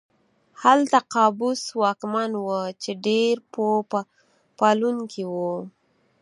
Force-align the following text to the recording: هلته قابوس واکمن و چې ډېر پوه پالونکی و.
هلته 0.63 0.97
قابوس 1.13 1.61
واکمن 1.81 2.31
و 2.45 2.47
چې 2.81 2.91
ډېر 3.05 3.33
پوه 3.53 3.81
پالونکی 4.59 5.23
و. 5.27 5.33